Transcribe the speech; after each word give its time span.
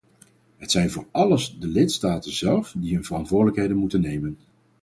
Het 0.57 0.71
zijn 0.71 0.91
vóór 0.91 1.07
alles 1.11 1.57
de 1.59 1.67
lidstaten 1.67 2.31
zelf 2.31 2.73
die 2.77 2.93
hun 2.93 3.03
verantwoordelijkheden 3.03 3.77
moeten 3.77 4.01
nemen. 4.01 4.37